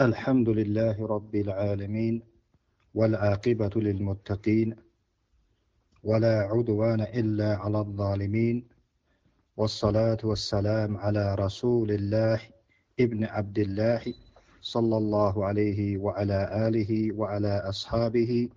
[0.00, 2.22] الحمد لله رب العالمين
[2.94, 4.76] والعاقبة للمتقين
[6.04, 8.64] ولا عدوان إلا على الظالمين
[9.56, 12.40] والصلاة والسلام على رسول الله
[13.00, 14.14] ابن عبد الله
[14.60, 18.48] صلى الله عليه وعلى آله وعلى أصحابه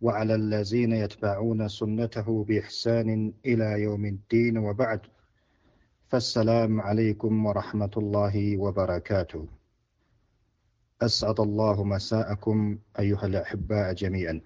[0.00, 5.00] وعلى الذين يتبعون سنته بإحسان إلى يوم الدين وبعد.
[6.08, 9.59] فالسلام عليكم ورحمة الله وبركاته.
[11.01, 14.41] أسعد الله مساءكم أيها الأحباء جميعا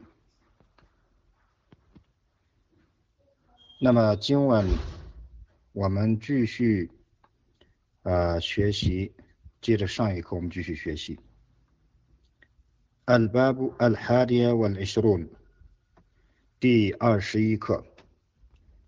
[3.81, 4.65] 那么今晚
[5.71, 6.89] 我们继续
[8.01, 9.13] 啊、 呃、学习，
[9.61, 11.19] 接着上一课我们继续学习。
[13.05, 15.29] الباب الحادية والعشرون
[16.59, 17.83] 第二十一课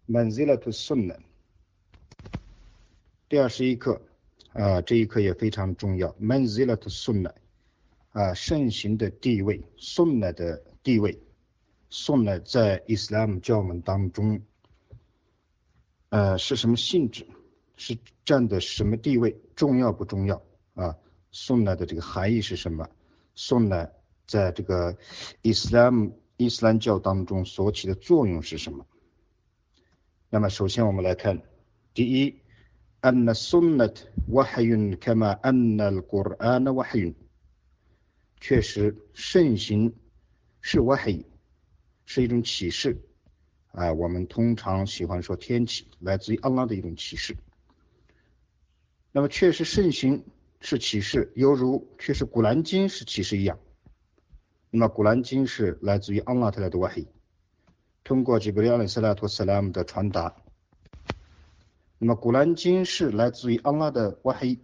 [0.07, 1.17] منزلة السنة
[3.29, 4.01] 第二十一课
[4.53, 7.31] 啊、呃、这一课也非常重要منزلة السنة
[8.15, 11.19] 啊，圣行的地位，宋呢的地位，
[11.89, 14.41] 宋呢在伊斯兰教门当中，
[16.09, 17.25] 呃，是什么性质？
[17.77, 19.35] 是占的什么地位？
[19.55, 20.41] 重要不重要？
[20.75, 20.97] 啊，
[21.31, 22.89] 宋呢的这个含义是什么？
[23.33, 23.89] 宋呢
[24.27, 24.97] 在这个
[25.41, 28.85] 伊斯兰伊斯兰教当中所起的作用是什么？
[30.29, 31.41] 那么首先我们来看，
[31.93, 32.41] 第一，
[33.03, 33.93] أن السنة
[34.29, 37.15] وحي كما أن القرآن وحي。
[38.38, 39.92] 确实，圣行
[40.60, 41.24] 是 wahy，
[42.04, 43.00] 是一种启示
[43.72, 43.92] 啊。
[43.92, 47.36] 我们通常喜欢说天启，来自于安拉的一种启示。
[49.10, 50.22] 那么，确实圣行
[50.60, 53.58] 是启示，犹如确实古兰经是启示一样。
[54.70, 57.06] 那么，古兰经是来自于安拉特来的瓦黑
[58.04, 60.36] 通过吉布里阿里斯拉托斯拉姆的传达。
[61.98, 64.58] 那么，古兰经是来自于安拉的瓦黑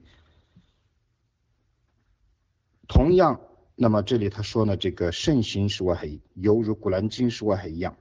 [2.86, 3.40] 同样。
[3.82, 7.96] 那么这里他说呢，这个圣行是外黑，犹如古兰经是外黑一样。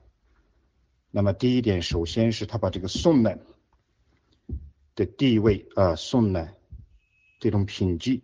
[1.10, 3.36] 那么第一点，首先是他把这个宋呢
[4.94, 6.50] 的地位啊，宋呢
[7.40, 8.22] 这种品级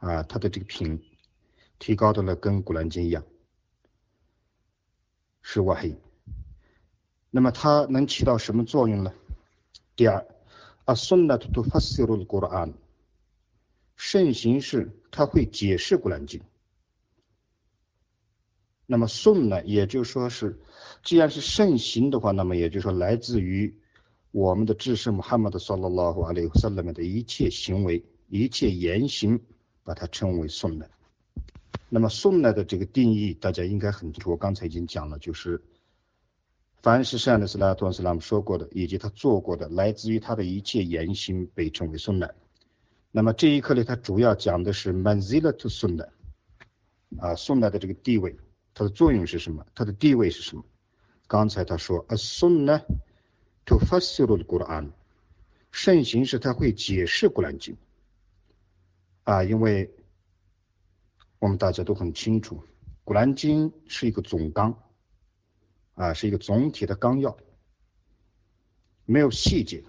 [0.00, 1.02] 啊，它的这个品
[1.78, 3.24] 提高到了跟古兰经一样，
[5.40, 5.96] 是外黑。
[7.30, 9.14] 那么它能起到什么作用呢？
[9.96, 10.26] 第二，
[10.84, 12.74] 啊，颂呢图发西鲁的古兰，
[13.96, 16.42] 圣行是它会解释古兰经。
[18.86, 20.60] 那么颂呢，也就说是，
[21.02, 23.74] 既然是圣行的话，那么也就说来自于
[24.30, 29.40] 我们的至圣穆罕默德·萨拉拉胡阿里萨拉姆的一切行为、一切言行，
[29.82, 30.86] 把它称为颂呢。
[31.88, 34.30] 那么颂呢的这个定义，大家应该很清楚。
[34.30, 35.60] 我刚才已经讲了，就是
[36.80, 42.28] 凡是善的斯拉托斯拉姆说过的，以及他做过的，来自于他的一切言行，被称为颂呢。
[43.10, 46.04] 那么这一课里，他主要讲的是 manzila to 颂呢，
[47.18, 48.36] 啊，颂呢的这个地位。
[48.76, 49.66] 它的作用是什么？
[49.74, 50.62] 它的地位是什么？
[51.26, 52.84] 刚才他说，as-sunnah
[53.64, 54.92] tufassiru al-Qur'an，
[55.70, 57.74] 圣行是它会解释古兰经。
[59.24, 59.90] 啊，因为
[61.38, 62.62] 我们大家都很清楚，
[63.02, 64.78] 古兰经是一个总纲，
[65.94, 67.34] 啊，是一个总体的纲要，
[69.06, 69.82] 没有细节。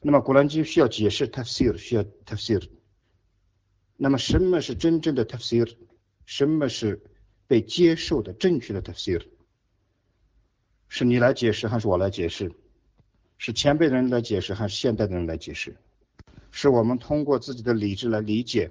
[0.00, 2.66] 那么古兰经需要解释 tafsir，需要 tafsir。
[3.98, 5.76] 那么什么是真正的 tafsir？
[6.24, 7.02] 什么是
[7.46, 9.22] 被接受的正确的 tafsir，
[10.88, 12.52] 是你来解释还是我来解释？
[13.38, 15.76] 是前辈的人来解释还是现代的人来解释？
[16.50, 18.70] 是我们通过自己的理智来理解，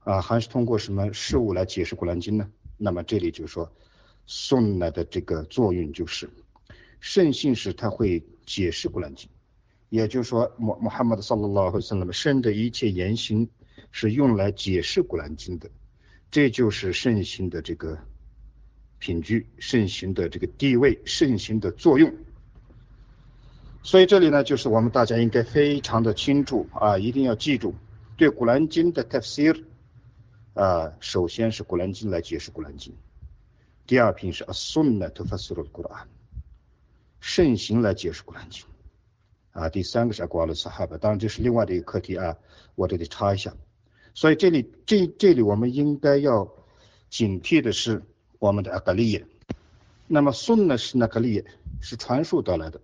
[0.00, 2.50] 啊，还是通过什么事物来解释古兰经呢？
[2.76, 3.72] 那么这里就说，
[4.26, 6.28] 送来的这个作用就是，
[6.98, 9.30] 圣信使他会解释古兰经，
[9.90, 13.48] 也就是说，穆穆罕默德·萨拉拉和圣那么圣的一切言行
[13.92, 15.70] 是用来解释古兰经的。
[16.34, 17.96] 这就是圣行的这个
[18.98, 22.12] 品居，圣行的这个地位，圣行的作用。
[23.84, 27.72] 所以这里呢，就是我们大家应该非常的清楚啊，一定要记住，
[28.16, 29.62] 对古兰经的 tafsir
[30.54, 32.92] 啊，首先是古兰经来解释古兰经，
[33.86, 36.06] 第二品是 as-sunnah tufassir al-Quran，
[37.20, 38.66] 圣行来解释古兰经
[39.52, 42.36] 啊，第三个是阿古尔萨哈巴，当然这是另外的一个课题啊，
[42.74, 43.54] 我这里插一下。
[44.14, 46.48] 所以这里这这里我们应该要
[47.10, 48.02] 警惕的是
[48.38, 49.26] 我们的阿格利耶。
[50.06, 51.44] 那么颂呢是那格利耶，
[51.80, 52.80] 是传述得来的，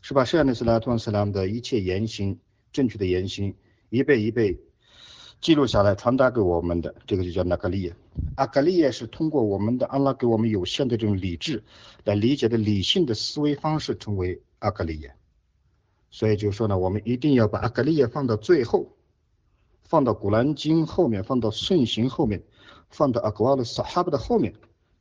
[0.00, 0.24] 是吧？
[0.24, 2.38] 圣安斯拉托斯拉姆的一切言行，
[2.72, 3.54] 正确的言行，
[3.90, 4.58] 一辈一辈
[5.40, 7.94] 记录下来，传达给我们的，这个就叫那格利耶。
[8.36, 11.62] 阿格利耶是通过我们的安拉给我们有限的这种理智
[12.04, 15.14] 来理解的理性的思维方式，成为阿格利耶。
[16.10, 18.96] 所以就说呢，我们一定要把阿格利耶放到最后。
[19.84, 22.42] 放到古兰经后面，放到圣行后面，
[22.88, 24.54] 放到阿古瓦的萨哈巴的后面，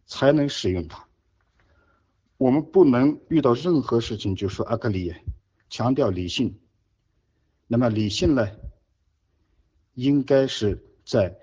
[0.06, 1.07] 才能使用它。
[2.38, 5.24] 我们不能遇到任何事情就说阿格里耶，
[5.69, 6.60] 强调理性。
[7.68, 8.48] 那么理性呢，
[9.94, 11.38] 应该是在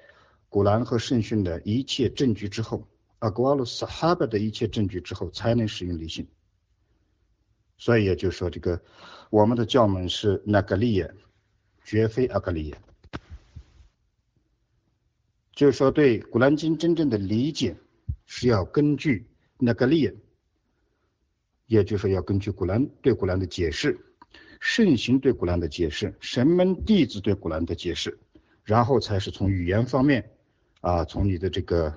[0.49, 2.87] 古兰和圣训的一切证据之后，
[3.20, 6.29] 阿古瓦鲁萨哈巴的一切证据之后，才能使用理性。
[7.79, 8.82] 所以也就是说，这个
[9.31, 11.14] 我们的教门是那格利耶，
[11.85, 12.79] 绝非阿格利耶。
[15.58, 17.75] 就是说，对古兰经真正的理解
[18.26, 19.26] 是要根据
[19.58, 20.08] 那个利，
[21.66, 23.99] 也就是说要根据古兰对古兰的解释，
[24.60, 28.16] 圣行对古兰的解释，神门弟子对古兰的解释，
[28.62, 30.31] 然后才是从语言方面
[30.81, 31.93] 啊，从你的这个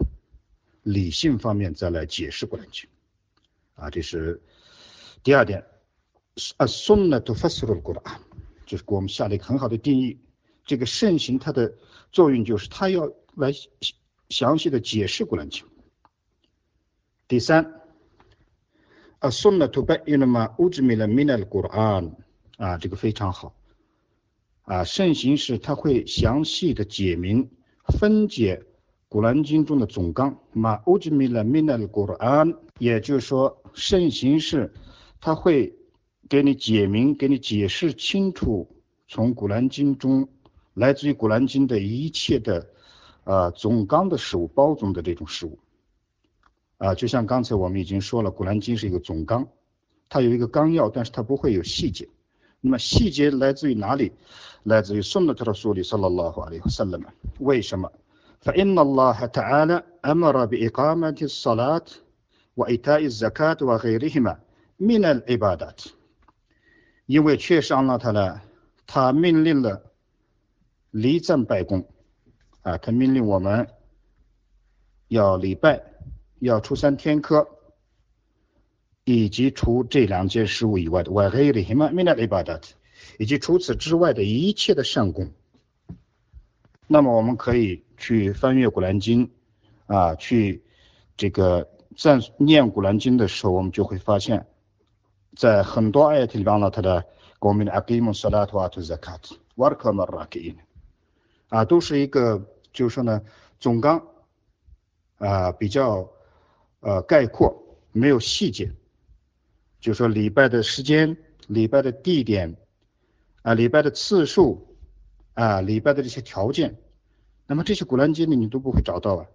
[0.81, 2.89] 理性方面再来解释古兰经
[3.75, 4.41] 啊，这是
[5.21, 5.63] 第二点。
[6.57, 8.21] 啊，sunnah to fasirul Quran，
[8.65, 10.17] 就是给我们下了一个很好的定义。
[10.65, 11.75] 这个圣行它的
[12.11, 13.51] 作用就是它要来
[14.29, 15.65] 详细的解释古兰经。
[17.27, 17.81] 第三，
[19.19, 22.13] 啊，sunnah to bayyina ma ujmila min al Quran，
[22.57, 23.55] 啊，这个非常好。
[24.63, 27.49] 啊，圣行是它会详细的解明、
[27.99, 28.63] 分解
[29.09, 30.39] 古兰经中的总纲。
[30.53, 34.73] ma ujmila min al Quran，也就是说，圣行是
[35.19, 35.75] 它会。
[36.29, 38.73] 给你解明，给你解释清楚，
[39.09, 40.29] 从古兰经中
[40.73, 42.70] 来自于古兰经的一切的
[43.24, 45.58] 啊总纲的事物，包总的这种事物
[46.78, 49.48] 啊，就像刚才我们已经说了，古兰经是一个总纲，
[50.08, 52.08] 它有一个纲要，但是它不会有细节。
[52.60, 54.12] 那么细节来自于哪里？
[54.64, 57.12] 来自于圣的特拉苏里萨拉拉哈阿里和萨勒曼。
[57.38, 57.90] 为什么？
[58.42, 61.86] فإن الله تعالى أمر بإقامة الصلاة
[62.56, 64.38] وإيتاء الزكاة وغيرهما
[64.78, 65.80] من العبادات
[67.06, 68.40] 因为确实了他呢，
[68.86, 69.82] 他命令了
[70.90, 71.88] 礼赞拜功，
[72.61, 73.67] 啊，他命令我们
[75.07, 75.83] 要礼拜，
[76.39, 77.47] 要出三天科，
[79.03, 81.03] 以及除这两件事物以外
[82.43, 82.59] 的？
[83.17, 85.31] 以及除此之外的一切的善功。
[86.87, 89.31] 那么我们可以去翻阅古兰经，
[89.87, 90.63] 啊，去
[91.17, 94.45] 这个赞念古兰经的时候，我们就会发现。
[95.35, 97.05] 在很多爱里边呢，他的
[97.39, 98.45] 国民的阿基姆萨拉
[101.51, 103.21] 啊，都是一个就是说呢
[103.59, 104.07] 总纲
[105.17, 106.09] 啊比较
[106.79, 107.53] 呃概括，
[107.91, 108.71] 没有细节，
[109.81, 111.17] 就说礼拜的时间、
[111.47, 112.55] 礼拜的地点
[113.41, 114.77] 啊、礼拜的次数
[115.33, 116.77] 啊、礼拜的这些条件，
[117.47, 119.27] 那么这些古兰经里你都不会找到啊。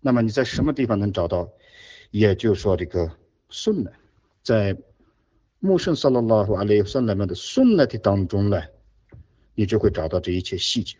[0.00, 1.48] 那么你在什么地方能找到？
[2.10, 3.10] 也就是说这个
[3.48, 3.90] 顺呢，
[4.42, 4.76] 在
[5.60, 8.62] 穆圣萨拉拉和阿里萨拉曼的顺那的当中呢，
[9.54, 10.96] 你就会找到这一切细节。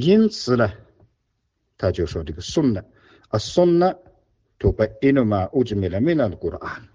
[0.00, 0.72] 因此呢，
[1.76, 2.84] 他就说这个顺呢，
[3.30, 3.96] 啊顺呢，
[4.56, 6.88] 都被伊诺玛乌吉米拉米拉的古兰啊，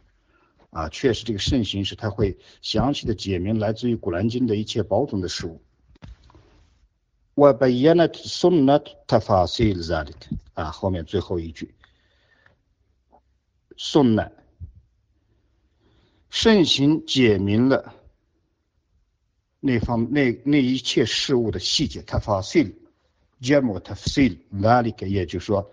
[0.70, 5.62] 啊，确实这个圣行是他会详细的解明来自于古兰经的一切宝种的事物。
[7.34, 10.14] 我把耶那顺那他发西了咋的？
[10.54, 11.76] 啊，后面最后一句，
[13.76, 14.32] 顺呢。
[16.30, 17.94] 圣行解明了
[19.60, 22.74] 那方那那一切事物的细节，他发现
[23.44, 25.72] ，j a m 他 feel 哪里个，也就是说，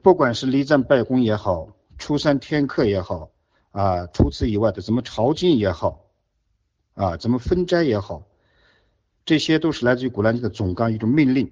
[0.00, 3.30] 不管是礼赞拜功也好，初三天课也好，
[3.72, 6.04] 啊，除此以外的怎么朝觐也好，
[6.94, 8.26] 啊，怎么分斋也好，
[9.24, 11.50] 这些都是来自于古兰经的总纲一种命令。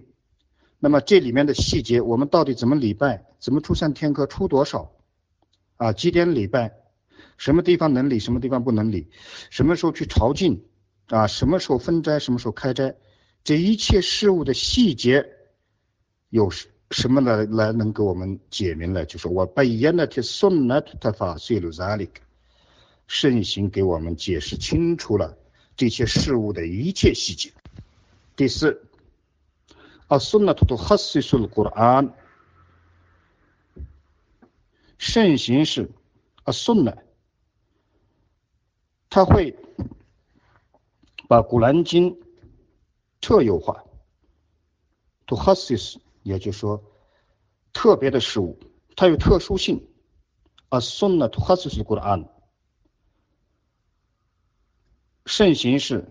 [0.79, 4.93] 那么这里面的细节，我们到底怎么礼拜，怎么初三天课出多少，
[5.77, 6.73] 啊，几点礼拜？
[7.39, 9.11] 什么地方能理，什么地方不能理？
[9.51, 10.61] 什么时候去朝觐？
[11.09, 12.95] 啊，什么时候分斋，什么时候开斋？
[13.45, 15.36] 这一切事物的细节，
[16.37, 19.07] 有什什么来来能给我们解明了？
[19.07, 22.11] 就是我把耶那提送那特法碎鲁扎里，
[23.07, 25.39] 圣行给我们解释清楚了
[25.77, 27.55] 这些事物的一切细节。
[28.37, 28.83] 第四，
[30.09, 32.13] 啊，送那特多哈西苏鲁古兰，
[34.99, 35.91] 圣行是
[36.45, 36.95] 啊送那。
[39.09, 39.57] 他会
[41.27, 42.21] 把古兰经
[43.23, 43.85] 特有化
[45.25, 46.84] ，to hasis，也就是说
[47.74, 48.60] 特别的事物，
[48.96, 49.88] 它有特殊性。
[50.70, 52.30] a sunnah to hasis Quran，
[55.26, 56.08] 圣行是，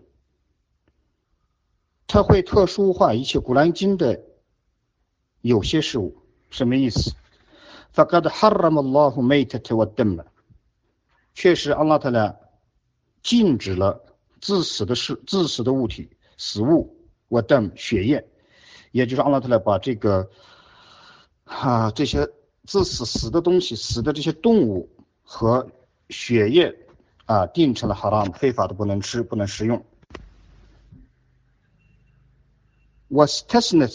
[2.06, 4.22] 它会特殊化一切古兰经的
[5.40, 6.18] 有些事物，
[6.50, 7.14] 什么意思？
[7.94, 10.26] فقد حرم الله ميتة والدم，
[11.34, 12.36] 确实，阿拉特呢？
[13.22, 14.04] 禁止了
[14.40, 18.28] 致死的事、致死的物体、死物，我等血液，
[18.94, 20.30] 也就是阿拉特来把这个
[21.44, 22.28] 啊这些
[22.66, 24.88] 致死死的东西、死的这些动物
[25.22, 25.70] 和
[26.08, 26.74] 血液
[27.26, 29.84] 啊定成了 haram 非法的不能吃、不能食用。
[33.10, 33.92] واستثنت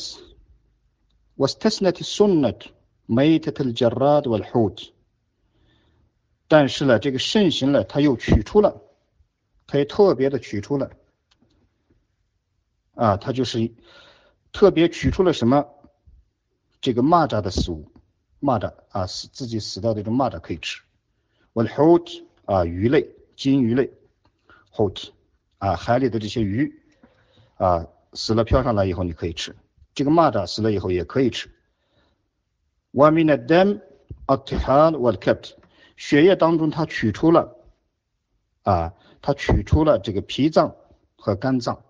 [1.38, 2.60] واستثنت السنة
[3.08, 4.92] ميتة الجراد والحوت
[6.48, 8.82] 但是呢，这个圣行呢，他又取出了，
[9.68, 10.92] 他也特别的取出了，
[12.94, 13.72] 啊，他就是
[14.53, 15.67] 特别取出了什么？
[16.81, 17.93] 这个蚂蚱的食物，
[18.41, 20.81] 蚂蚱啊，是自己死掉的这个蚂蚱可以吃。
[21.53, 22.09] 我的 hot
[22.47, 23.91] 啊，鱼类，金鱼类
[24.73, 25.11] ，hot
[25.59, 26.81] 啊，海里的这些鱼
[27.57, 29.55] 啊，死了漂上来以后你可以吃。
[29.95, 31.51] 这个蚂蚱死了以后也可以吃。
[32.93, 33.79] 我 m i n a d a m
[34.27, 35.53] a t h a n was kept，
[35.97, 37.57] 血液当中它取出了
[38.63, 40.75] 啊，它取出了这个脾脏
[41.17, 41.83] 和肝脏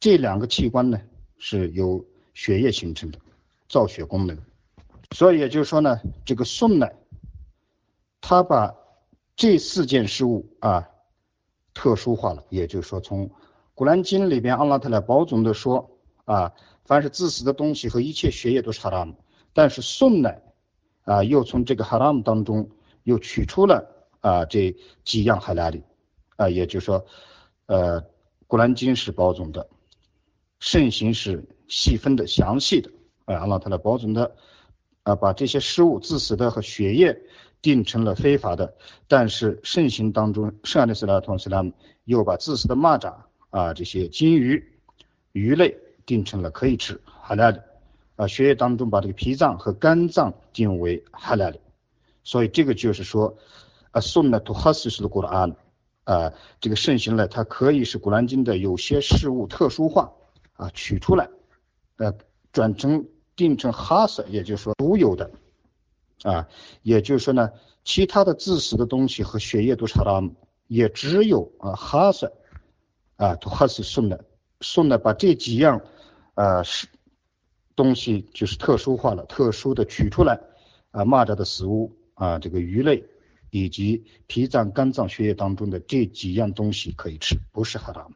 [0.00, 1.00] 这两个器官呢。
[1.44, 3.18] 是由血液形成的，
[3.68, 4.38] 造血功能。
[5.10, 6.88] 所以也就是说呢，这个宋呢，
[8.20, 8.72] 他把
[9.34, 10.88] 这四件事物啊
[11.74, 13.28] 特殊化了，也就是说从。
[13.74, 15.90] 古兰经里边，阿拉特来保总的说
[16.26, 16.52] 啊，
[16.84, 19.14] 凡是自私的东西和一切血液都是哈拉姆，
[19.54, 20.30] 但是宋呢
[21.04, 22.68] 啊，又从这个哈拉姆当中
[23.02, 25.82] 又取出了啊这几样哈拉里
[26.36, 27.04] 啊，也就是说，
[27.66, 28.04] 呃，
[28.46, 29.66] 古兰经是保总的，
[30.62, 32.88] 圣行是细分的、详细的
[33.24, 34.36] 啊，阿拉特来保总的
[35.02, 37.18] 啊，把这些失误、自私的和血液
[37.60, 38.72] 定成了非法的，
[39.08, 41.72] 但是圣行当中，圣安的斯拉同斯拉姆
[42.04, 43.12] 又把自私的蚂蚱。
[43.50, 44.64] 啊，这些金鱼、
[45.32, 45.76] 鱼类
[46.06, 47.64] 定成了可以吃，哈拉的
[48.14, 51.58] 啊，血液当中把这个脾脏和肝脏定为哈拉的，
[52.22, 53.36] 所以这个就是说，
[53.90, 55.56] 啊，送的图哈斯是的古兰
[56.04, 60.12] 啊，这个圣行呢，它可以是古兰经的有些事物特殊化
[60.62, 61.28] 啊，取出来，
[61.96, 62.14] 呃，
[62.52, 65.30] 转成定成哈色，也就是说独有的
[66.22, 66.48] 啊，
[66.82, 67.50] 也就是说呢，
[67.84, 70.22] 其他的致死的东西和血液都查到，
[70.68, 72.32] 也只有啊哈色。
[73.16, 74.24] 啊，都还是送的，
[74.62, 75.80] 送的把这几样，
[76.34, 76.88] 呃，是
[77.76, 80.40] 东西就是特殊化了，特殊的取出来，
[80.90, 83.04] 啊，蚂蚱的食物，啊，这个鱼类，
[83.50, 88.14] 以及脾脏、肝脏、血液当中的这几样东西可以吃，不是哈拉姆。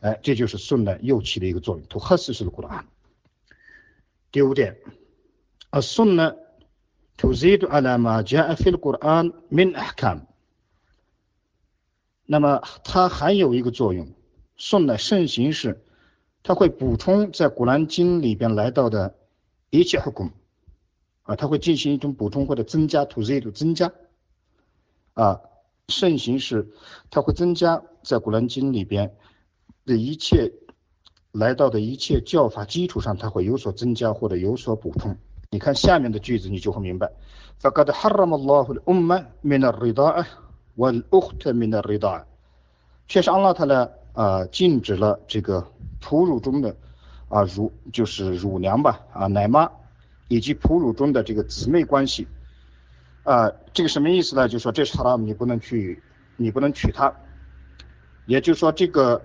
[0.00, 2.86] 哎，这就是送的又起的一个作用，都还是是古兰。
[4.30, 4.76] 第五点，
[5.70, 6.34] 啊，送呢，
[7.18, 10.26] تزيد على ما جاء في القرآن من أحكام。
[12.26, 14.12] 那么它还有一个作用，
[14.58, 15.82] 送的圣行是，
[16.42, 19.14] 它会补充在古兰经里边来到的
[19.70, 20.30] 一切后功，
[21.22, 23.92] 啊，它会进行一种补充或者增加土 Z 的增加，
[25.14, 25.40] 啊，
[25.88, 26.68] 圣行是
[27.10, 29.16] 它会增加在古兰经里边
[29.84, 30.52] 的一切
[31.32, 35.16] 来到的一切教法基础上，它会有所增加或者有所补充。
[35.50, 37.12] 你看下面的句子，你就会明白。
[37.58, 40.26] فقد حرم الله الأمة من الرضاعة
[40.76, 42.26] والأخت من الرضاعة
[43.08, 45.66] 确实，安拉他呢啊禁止了这个
[46.00, 46.76] 哺乳中的
[47.30, 49.70] 啊乳就是乳娘吧啊奶妈
[50.28, 52.26] 以及哺乳中的这个姊妹关系
[53.22, 54.48] 啊这个什么意思呢？
[54.48, 56.02] 就说这是哈拉姆，你不能去
[56.36, 57.14] 你不能娶她，
[58.26, 59.24] 也就是说这个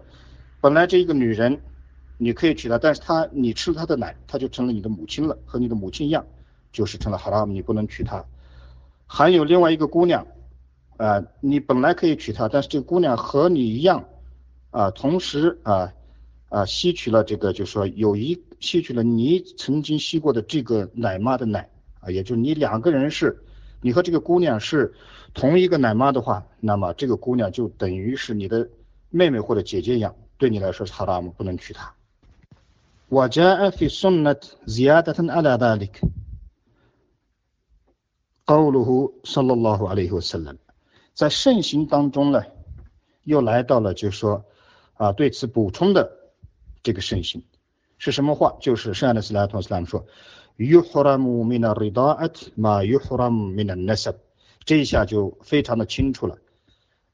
[0.61, 1.61] 本来这一个女人
[2.19, 6.25] 你可以娶她，但是她你吃了她的奶，她就成了你的母亲了，和你的母亲一样，
[6.73, 8.25] 就是成了哈拉姆，你不能娶她。
[9.07, 10.27] 还有另外一个姑娘。
[10.99, 14.03] 啊，你本来可以娶她，但是这个姑娘和你一样，
[14.71, 15.93] 啊，同时啊
[16.49, 21.69] 啊吸取了这个，就是说有一吸取了你曾经吸过的这个奶妈的奶，
[22.01, 23.39] 啊，也就是你两个人是，
[23.83, 24.95] 你和这个姑娘是
[25.35, 28.67] 同一个奶妈的话，那么这个姑娘就等于是你的
[29.11, 31.94] 妹妹或者姐姐一样，对你来说是哈拉姆，不能娶她。
[33.10, 36.02] 我家阿菲送了 زيادة على ذلك
[38.48, 40.58] قوله صلى الله عليه وسلم
[41.14, 42.44] 在圣行当中呢，
[43.24, 44.46] 又来到了，就是说，
[44.94, 46.32] 啊，对此补充的
[46.84, 47.44] 这个圣行
[47.98, 48.58] 是什么话？
[48.62, 50.06] 就是圣安的斯拉托斯拉姆说，
[50.58, 54.16] yuhramu min ridaat ma yuhram min nasab，
[54.64, 56.38] 这一下就非常的清楚了，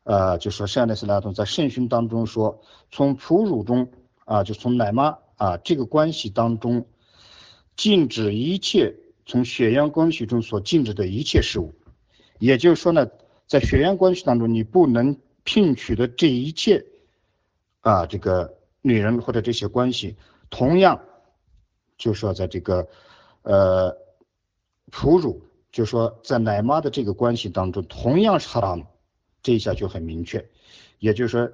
[0.04, 3.90] 呃，就说圣安的斯拉托在圣训当中说，从哺乳中
[4.25, 6.87] 啊，就从奶妈啊这个关系当中，
[7.76, 8.94] 禁止一切
[9.26, 11.73] 从血缘关系中所禁止的一切事物，
[12.38, 13.06] 也就是说呢。
[13.49, 16.87] 在血缘关系当中，你不能聘娶的这一切
[17.80, 20.16] 啊，这个女人或者这些关系，
[20.49, 20.99] 同样
[21.99, 22.88] 就说在这个
[23.42, 23.94] 呃
[24.90, 28.87] 哺乳，就说在奶妈的这个关系当中，同样是哈拉姆，
[29.43, 30.45] 这一下就很明确。
[30.99, 31.53] 也就是说，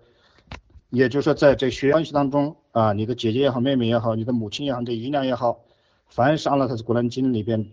[0.90, 2.92] 也就是说，在这血缘关系当中啊。
[2.92, 5.60] 你的姐姐也好，妹妹也好，你的母亲也好，你的姨娘也好，
[6.06, 7.72] 凡是阿拉特古兰经里边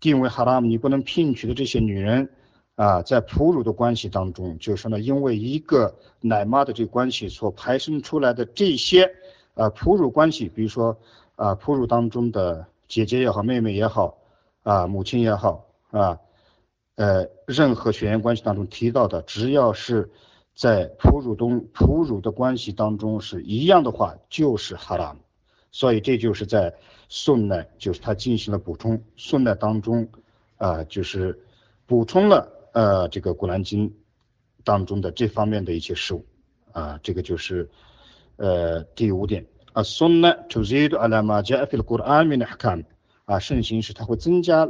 [0.00, 2.30] 定为哈拉姆，你不能聘娶的这些女人
[2.74, 9.10] 啊，在哺乳的关系当中，就是说呢，因为一个奶妈的这个关系所排生出来的这些
[9.54, 10.96] 啊哺乳关系，比如说
[11.36, 14.16] 啊哺乳当中的姐姐也好，妹妹也好，
[14.62, 16.18] 啊母亲也好，啊
[16.96, 20.10] 呃任何血缘关系当中提到的，只要是。
[20.54, 25.20] 在哺乳中，哺乳的关系当中是一样的话，就是哈拉姆，
[25.70, 26.74] 所以这就是在
[27.08, 29.02] 宋代，就是他进行了补充。
[29.16, 30.06] 宋代当中，
[30.58, 31.40] 啊，就是
[31.86, 33.94] 补充了呃这个古兰经
[34.62, 36.26] 当中的这方面的一些事物，
[36.72, 37.70] 啊，这个就是
[38.36, 39.46] 呃第五点。
[39.72, 42.56] 啊，宋代就是阿拉玛加菲的古兰米的哈
[43.32, 44.68] 啊，盛行时它会增加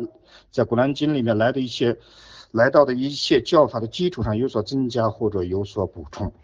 [0.51, 1.99] 在古兰经里面来的一些。
[2.55, 6.35] 来到的一切教法的基础上有所增加或者有所补充，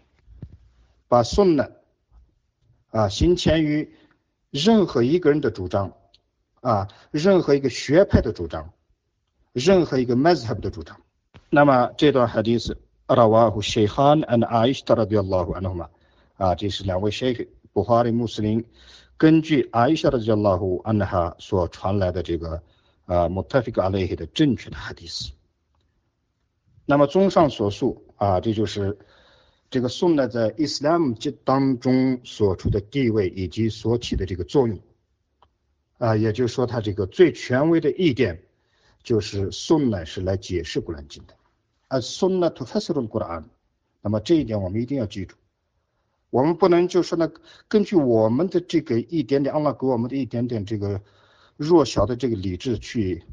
[1.07, 1.67] 把顺呢
[2.89, 3.93] 啊行前于
[4.49, 5.93] 任何一个人的主张
[6.61, 8.73] 啊，任何一个学派的主张，
[9.53, 10.99] 任何一个 mazhab 的主张。
[11.51, 15.87] 那么这段 hadith 阿拉瓦胡谢罕 and 阿伊什塔拉迪拉胡安努玛
[16.37, 18.65] 啊，这是两位 sheikh 布哈里穆斯林
[19.19, 22.63] 根据阿伊什塔拉迪拉胡安努哈所传来的这个
[23.03, 25.33] 啊 mutafik 阿雷的正确的哈迪斯。
[26.85, 28.97] 那么综上所述啊，这就是
[29.69, 34.79] 这个宋代在伊斯兰教当中所处的地位以及所起的这个作用。
[35.97, 38.41] 啊，也就是说，它这个最权威的一点
[39.03, 41.33] 就是宋呢是来解释古兰经的，
[41.89, 43.49] 而宋呢，突发式的古兰，
[44.01, 45.35] 那么这一点我们一定要记住，
[46.29, 47.29] 我们不能就说呢，
[47.67, 51.01] 根据我们的这个一点点阿拉给我们的一点点这个
[51.57, 53.23] 弱小的这个理智去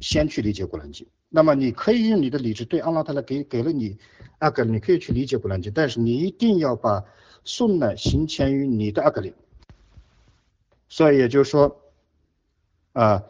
[0.00, 1.06] 先去理解古兰经。
[1.28, 3.98] 那么你可以用你的理智对阿拉他来给给了你
[4.38, 7.04] 阿格，你可以去理解古兰经，但是你一定要把
[7.44, 9.34] 顺呢行前于你的阿格里。
[10.88, 11.82] 所以也就是说，
[12.92, 13.24] 啊，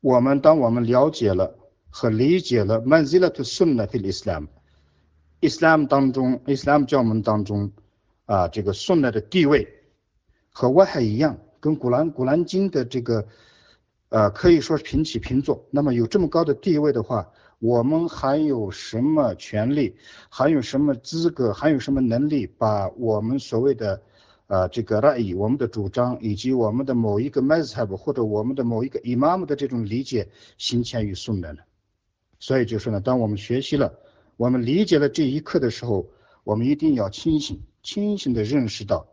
[0.00, 1.56] 我们当我们了解了
[1.90, 7.72] 和理解了 manzilat Sunnah Islam，Islam 当中，Islam 教门当中
[8.26, 9.68] 啊这个顺呢的地位
[10.50, 13.26] 和外海一样，跟古兰古兰经的这个。
[14.10, 15.66] 呃，可以说是平起平坐。
[15.72, 19.96] 那么有这么高的地位的话，我们还有什么权利，
[20.28, 24.00] 还有什么资格，还有什么能力，把我们所谓的
[24.46, 31.62] 呃这个 rai，我们的主张，以及我们的某一个 mazhab 或者我们的某一个 imam 的这种理解，行前于宋的呢？
[32.38, 33.98] 所以就说呢，当我们学习了，
[34.36, 36.06] 我们理解了这一课的时候，
[36.44, 39.06] 我们一定要清醒，清醒的认识到，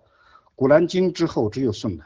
[0.55, 2.05] 古兰经之后只有宋的。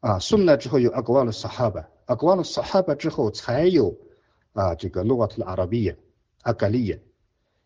[0.00, 3.98] 啊，顺了之后有阿格瓦的萨哈巴，阿格瓦的萨哈巴之后才有
[4.52, 5.96] 啊这个洛瓦特的阿拉比亚，
[6.42, 6.96] 阿格利亚，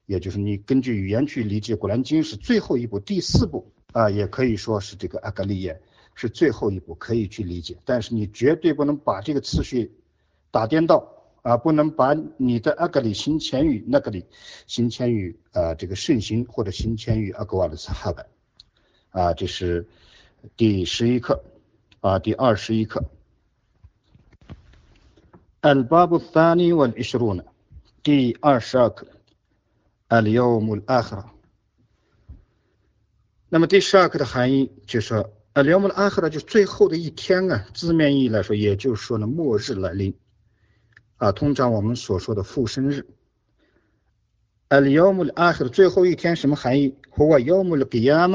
[0.06, 5.76] 也就是你根据语言去理解《古兰经》是最后一部，第四部啊，也可以说是这个阿格利亚
[6.14, 7.76] 是最后一部，可以去理解。
[7.84, 9.92] 但是你绝对不能把这个次序
[10.50, 14.25] 打颠倒啊，不能把你的阿格里行前于那个里
[14.65, 18.25] 行前于啊这个圣行或者行前于阿格瓦的萨哈巴
[19.11, 19.87] 啊，这是
[20.55, 21.43] 第十一课。
[21.99, 23.03] 啊，第二十一课。
[25.61, 27.43] الباب الثاني والعشرون
[28.03, 29.07] 第二十二课。
[30.09, 31.23] اليوم الآخر
[33.49, 40.13] 那么第十二课的含义就是说，اليوم الآخر 就是最后的一天啊，字面意义来说，也就是说呢，末日来临
[41.22, 43.06] 啊通常我们所说的复生日。
[44.66, 48.26] 啊里欧姆里阿克的最后一天什么含义？who are 比亚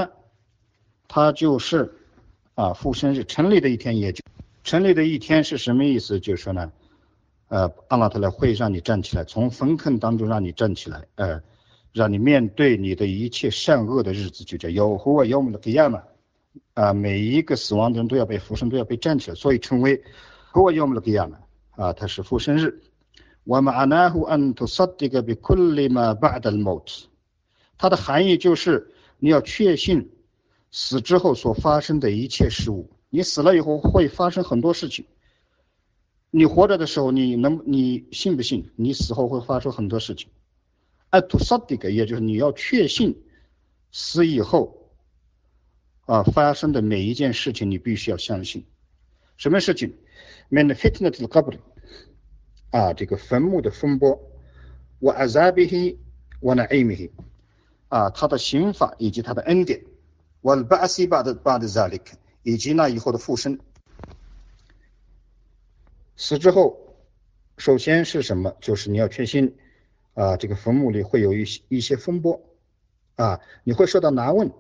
[1.09, 1.93] 它就是
[2.55, 4.23] 啊复生日成立的一天也就
[4.63, 6.17] 成立的一天是什么意思？
[6.21, 6.71] 就是说呢
[7.49, 11.41] 呃阿拉特勒会让你站起来从坟坑当中让你站起来呃
[11.91, 16.03] 让你面对你的一切善恶的日子就叫 yoho yo mi pyaara
[16.73, 20.01] 啊每一个死亡的人都要被复生都要被站起来所以称为
[20.53, 21.29] who are 比亚
[21.77, 22.81] 啊，它是复生日。
[23.45, 27.07] 我们阿那胡安图萨迪格比库里玛巴德莫特，
[27.77, 30.11] 它的含义就是你要确信。
[30.69, 35.05] 死之后所发生的一切事物，你死了以后会发生很多事情。
[36.29, 38.69] 你活着的时候，你能你信不信？
[38.75, 40.27] 你死后会发生很多事情。
[41.09, 43.23] a to s a d i k 也就是你要确信
[43.93, 44.91] 死以后
[46.05, 48.65] 啊发生的每一件事情，你必须要相信。
[49.37, 49.93] 什么事情
[50.49, 51.59] ？Man fitness the qabr
[52.71, 54.21] 啊，这个坟墓的风波。
[54.99, 55.97] 我 azabihi
[56.39, 57.11] 我 naimihi
[57.89, 59.83] 啊，他的刑法以及他的恩典。
[60.41, 63.59] 我巴西巴的巴的扎里克，以及那以后的复生，
[66.15, 66.95] 死之后，
[67.57, 68.55] 首先是什么？
[68.61, 69.57] 就是你要确信
[70.13, 72.41] 啊，这个坟墓里会有一些一些风波
[73.15, 74.51] 啊，你会受到难问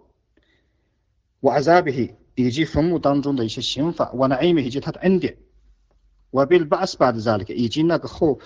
[1.39, 5.37] 我阿扎比以及坟墓当中的一些刑法，我那艾米以及他的恩典，
[6.29, 8.39] 我贝巴斯巴的扎里克以及那个后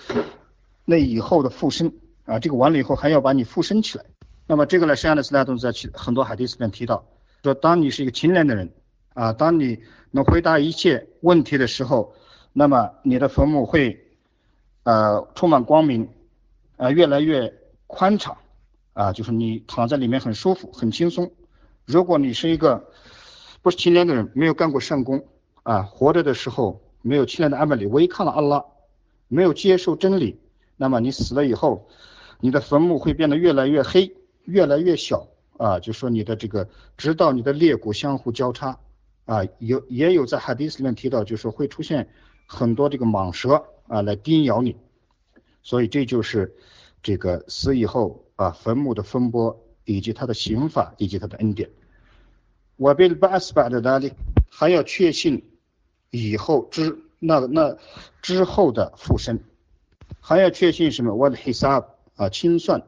[0.84, 1.92] 那以后的复生
[2.24, 4.04] 啊，这个完了以后还要把你复生起来。
[4.46, 7.04] 那么这个呢，实际上呢，斯拉东在很多海蒂斯里面提到，
[7.42, 8.72] 说当你是一个勤练的人
[9.14, 12.14] 啊，当你能回答一切问题的时候，
[12.52, 13.98] 那么你的坟墓会
[14.82, 16.08] 呃充满光明
[16.76, 17.52] 啊，越来越
[17.86, 18.36] 宽敞
[18.92, 21.30] 啊，就是你躺在里面很舒服很轻松。
[21.84, 22.90] 如果你是一个
[23.62, 25.24] 不是勤练的人，没有干过善功
[25.62, 28.64] 啊，活着的时候没有勤练的阿玛里违抗了阿拉，
[29.28, 30.40] 没有接受真理，
[30.76, 31.88] 那么你死了以后，
[32.40, 34.16] 你的坟墓会变得越来越黑。
[34.44, 38.76] 越来越小啊，就说你的这个，直到你的裂骨相互交叉
[39.24, 42.08] 啊，有也有在哈迪斯里面提到，就是会出现
[42.44, 44.74] 很多这个蟒蛇啊来叮咬你，
[45.62, 46.52] 所以这就是
[47.04, 51.70] 这个死以后啊坟墓的风波以及它的刑法以及它的恩典。
[52.74, 54.12] 我被巴斯巴的那里
[54.50, 55.51] 还要确信
[56.12, 57.76] 以后之那那
[58.20, 59.40] 之后的复生，
[60.20, 61.12] 还要确信什么？
[61.14, 62.84] 我的 hisab 啊清算。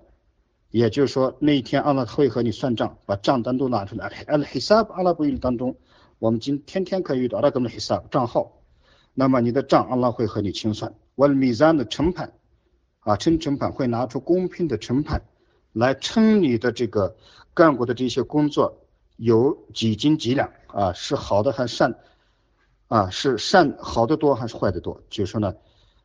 [0.71, 4.09] 也就是说，那一天阿拉会和你算账，把账单都拿出来。
[4.27, 5.77] al hisab 阿拉伯语当中，
[6.19, 8.61] 我们今天天可以遇到阿拉伯的 hisab 账号。
[9.15, 10.93] 那么你的账阿拉会和你清算。
[11.15, 12.33] wal mizan 的称判
[12.99, 15.23] 啊，称审判会拿出公平的审判
[15.73, 17.17] 来称你的这个
[17.55, 18.81] 干过的这些工作
[19.17, 21.97] 有几斤几两啊，是好的还是善
[22.89, 25.01] 啊，是善好的多还是坏的多？
[25.11, 25.55] 就是说呢，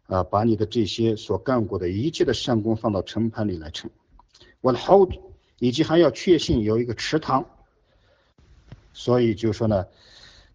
[0.07, 3.89] 啊，把你的这些所干过的一切的善功放到称盘里来称。
[4.61, 5.07] 我的好
[5.59, 7.45] 以及还要确信有一个池塘，
[8.93, 9.85] 所以就说呢，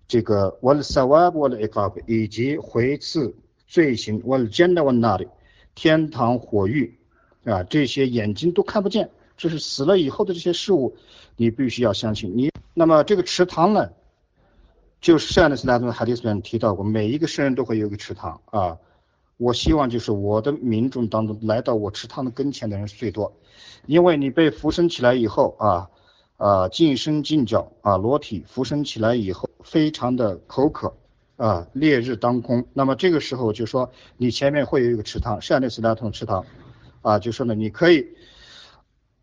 [0.09, 3.35] 这个我的 sawab 我的 iqab，以及回赐
[3.67, 5.29] 罪行我的 jannah 我那里
[5.75, 6.99] 天堂火狱
[7.45, 10.97] 啊，这些眼睛都看不见，这是死了以后的这些事物，
[11.37, 12.51] 你必须要相信你。
[12.73, 13.91] 那么这个池塘呢，
[15.05, 18.79] 就是上的是那种哈迪斯里面提到过，每一个圣人都会有一个池塘啊。
[19.37, 23.37] 我希望就是我的民众当中来到我池塘的跟前的人是最多，
[23.85, 25.91] 因为你被浮生起来以后啊
[26.39, 30.95] 啊净身净脚啊裸体浮生起来以后非常的口渴
[31.37, 36.47] 啊烈日当空，那么这个时候就说你前面会有一个池塘，善的斯拉通池塘
[37.03, 38.07] 啊，就说呢你可以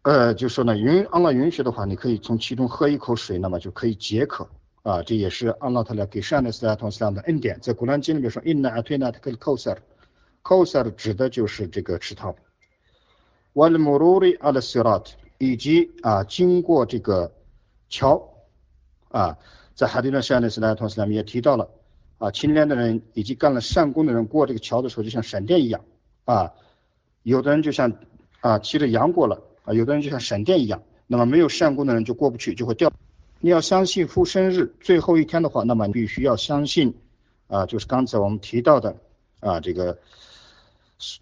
[0.04, 4.48] 呃就说呢允安拉允许的话，你可以从其中喝一口水，那么就可以解渴
[4.84, 9.78] 啊，这也是安拉他来给善的斯拉通斯拉的恩典，在古兰经里面说 inna atayna takal kawsar。
[10.44, 12.34] Kausar 指的就是这个池塘
[13.54, 17.32] ，Wal Mururi al Sirat，以及啊经过这个
[17.90, 18.28] 桥
[19.10, 19.38] 啊，
[19.76, 21.70] 在海地的山呢，斯莱同斯拉们也提到了
[22.18, 25.86] 啊，勤练的人以及干了善功的人过这个桥的时候，就像闪电一样
[26.26, 26.54] 啊，
[27.22, 27.94] 有的人就像
[28.40, 32.92] 啊骑着羊过了啊，有的人就像闪电一样，那么没有善功的人就过不去，就会掉。
[33.42, 36.96] 你要相信复生日最后一天的话，那么你必须要相信
[37.48, 38.96] 啊，就是刚才我们提到的
[39.42, 39.98] 啊这个。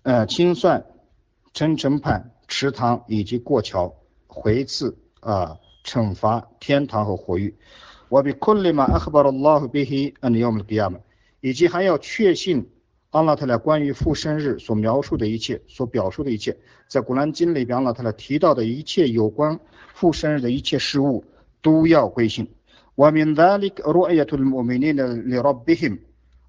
[0.03, 0.86] 呃，清算、
[1.53, 3.95] 称审判、池塘以及过桥、
[4.27, 7.55] 回赐啊，惩罚、天堂和火狱。
[8.10, 10.99] 我比库里玛阿赫巴罗拉和比希安尼奥姆比亚们，
[11.39, 12.69] 以及还要确信
[13.12, 16.58] 阿拉特拉关于复生日所描述的一切、所表述的一切，
[16.89, 19.58] 在古兰经里边安拉特拉提到的一切有关
[19.93, 21.23] 复生日的一切事物
[21.62, 22.48] 都要归信。
[22.95, 26.00] 我们那里罗埃亚图姆米尼的里罗比希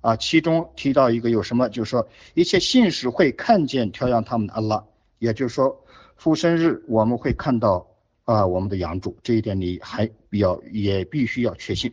[0.00, 4.84] 啊，其中提到一个有什么，就是说一切信使会看见调养他们的阿拉，
[5.18, 5.84] 也就是说
[6.16, 7.86] 复生日我们会看到
[8.24, 11.92] 啊我们的养主，这一点你还比较也必须要确信。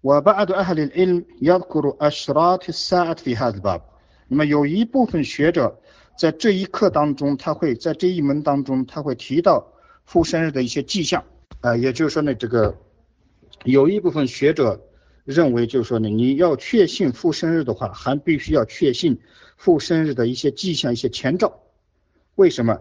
[0.00, 3.80] 我把阿杜阿哈里因亚库鲁阿什拉提萨阿提哈兹巴，
[4.28, 5.80] 那么有一部分学者
[6.16, 9.72] 在这一课当中，他会在这一门当中他会提到
[10.04, 11.24] 复生日的一些迹象。
[11.60, 12.76] 啊，也就是说呢，这个
[13.64, 14.80] 有一部分学者。
[15.24, 19.20] 认为就是说呢，你要确信复生日的话，还必须要确信
[19.58, 21.60] 复生日的一些迹象、一些前兆。
[22.34, 22.80] 为什么？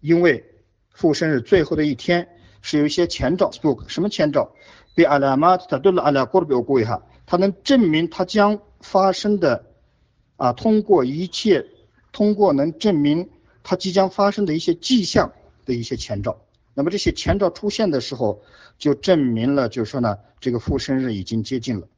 [0.00, 0.44] 因为
[0.90, 2.28] 复生日最后的一天
[2.60, 3.52] 是有一些前兆。
[3.86, 4.52] 什么前兆？
[7.24, 9.64] 它能证明它将发生的
[10.36, 11.66] 啊，通过一切，
[12.12, 13.28] 通过能证明
[13.62, 15.32] 它即将发生的一些迹象
[15.64, 16.38] 的一些前兆。
[16.72, 18.40] 那么这些前兆出现的时候，
[18.78, 21.88] 就证明了，就是说呢，这个复生日已经接近了，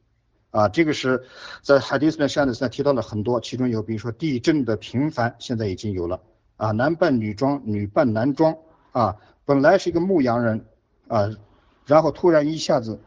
[0.51, 1.23] 啊，这个是
[1.63, 6.21] 在海迪斯的上的时候提到了很多，其中有比如说地震的频繁，现在已经有了，
[6.57, 8.57] 啊，男扮女装，女扮男装，
[8.93, 10.65] 啊，本来是一个牧羊人，
[11.07, 11.31] 啊，
[11.87, 12.99] 然后突然一下子，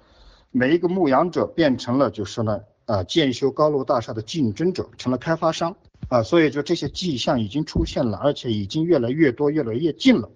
[0.51, 5.75] 每一个牧羊者变成了，就是说呢，啊，建修高楼大厦的竞争者，成了开发商。
[6.07, 10.29] 啊，所以就这些迹象已经出现了，而且已经越来越多，越来越近了。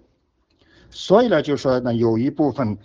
[0.90, 2.78] 所以呢，就是说呢，有一部分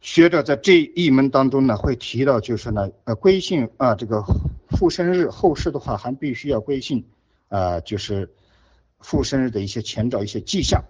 [0.00, 4.22] 学者在这一门当中呢，会提到，就是呢，呃，归信啊，这个
[4.68, 7.06] 复生日后世的话，还必须要归信
[7.48, 8.28] 啊，就是
[9.00, 10.84] 复生日的一些前兆、一些迹象。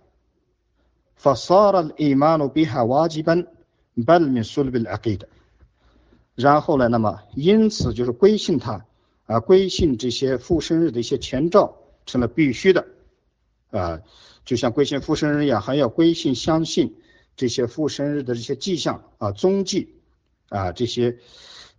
[6.35, 8.85] 然后呢，那么因此就是归信他。
[9.33, 12.87] 啊，归信这些复生日的一些前兆成了必须的
[13.71, 14.03] 啊，
[14.45, 16.97] 就像归信复生日一样，还要归信相信
[17.35, 19.95] 这些复生日的这些迹象啊、踪迹
[20.51, 21.17] 啊这些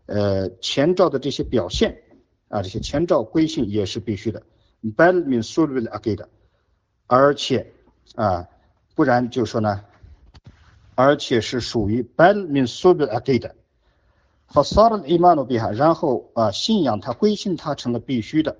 [0.07, 2.01] 呃前兆的这些表现
[2.47, 4.41] 啊，这些前兆归信也是必须的。
[4.97, 6.25] bal min sulb al-aqida，
[7.05, 7.71] 而且
[8.15, 8.47] 啊，
[8.95, 9.85] 不然就说呢，
[10.95, 13.51] 而且是属于 bal min sulb al-aqida。
[14.52, 18.56] فصار الإيمان بها，然后啊，信仰它，归信它成了必须的。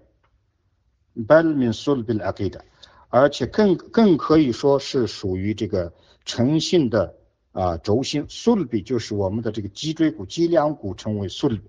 [1.16, 2.60] bal min sulb al-aqida，
[3.08, 5.92] 而且更更可以说是属于这个
[6.24, 7.14] 诚信的
[7.52, 8.26] 啊轴心。
[8.28, 11.60] sulb 就是我们的这个脊椎骨、脊梁骨称为 sulb。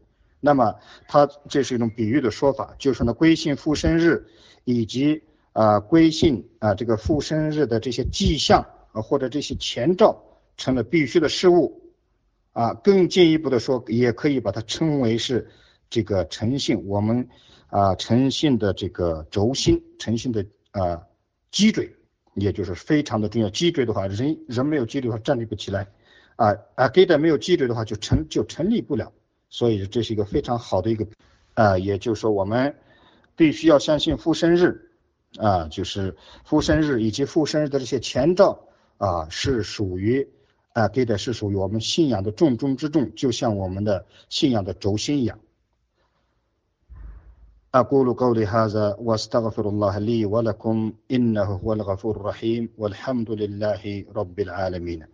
[0.42, 0.76] 那么
[1.08, 4.28] 它这是一种比喻的说法，就是呢归信复生日
[4.66, 10.22] 以及啊归信啊这个复生日的这些迹象啊或者这些前兆
[10.58, 11.82] 成了必须的事物。
[12.55, 15.51] 啊，更进一步的说，也可以把它称为是
[15.91, 17.29] 这个诚信，我们
[17.67, 21.03] 啊诚信的这个轴心，诚信的啊
[21.51, 21.97] 脊椎，
[22.37, 23.51] 也就是非常的重要。
[23.51, 25.89] 脊椎的话，人人没有脊椎的话站立不起来，
[26.37, 29.13] 啊啊，给的没有脊椎的话就成就成立不了。
[29.51, 31.09] 所以这是一个非常好的一个
[31.55, 32.77] 啊，也就是说我们
[33.35, 34.93] 必须要相信复生日
[35.39, 40.29] 啊，就是复生日以及复生日的这些前兆啊，是属于。
[40.74, 45.40] 啊，对的，是属于我们信仰的重中之重，就像我们的信仰的轴心一样。
[47.72, 55.06] أقول قولي هذا وأستغفر الله لي ولكم إنه هو الغفور الرحيم والحمد لله رب العالمين